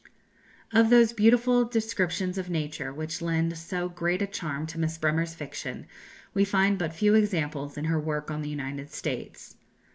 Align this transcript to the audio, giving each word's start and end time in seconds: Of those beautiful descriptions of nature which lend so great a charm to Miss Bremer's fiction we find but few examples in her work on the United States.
Of 0.73 0.89
those 0.89 1.13
beautiful 1.13 1.63
descriptions 1.63 2.39
of 2.39 2.49
nature 2.49 2.91
which 2.91 3.21
lend 3.21 3.55
so 3.55 3.87
great 3.87 4.23
a 4.23 4.25
charm 4.25 4.65
to 4.65 4.79
Miss 4.79 4.97
Bremer's 4.97 5.35
fiction 5.35 5.85
we 6.33 6.43
find 6.43 6.79
but 6.79 6.95
few 6.95 7.13
examples 7.13 7.77
in 7.77 7.85
her 7.85 7.99
work 7.99 8.31
on 8.31 8.41
the 8.41 8.49
United 8.49 8.89
States. 8.91 9.57